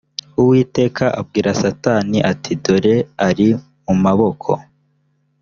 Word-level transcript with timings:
uwiteka 0.41 1.05
abwira 1.19 1.49
satani 1.61 2.17
ati 2.31 2.51
dore 2.63 2.95
ari 3.27 3.47
mu 3.83 3.93
maboko 4.03 4.49